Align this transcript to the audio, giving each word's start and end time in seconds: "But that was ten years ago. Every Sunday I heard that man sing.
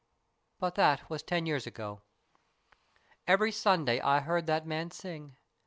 "But 0.59 0.73
that 0.73 1.11
was 1.11 1.21
ten 1.21 1.45
years 1.45 1.67
ago. 1.67 2.01
Every 3.27 3.51
Sunday 3.51 3.99
I 4.01 4.21
heard 4.21 4.47
that 4.47 4.65
man 4.65 4.89
sing. 4.89 5.37